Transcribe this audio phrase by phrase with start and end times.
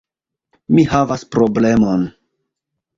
[0.77, 2.13] Mi havas problemon.